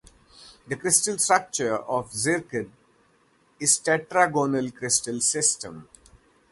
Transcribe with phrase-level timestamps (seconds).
[0.67, 2.73] The crystal structure of zircon
[3.59, 5.89] is tetragonal crystal system.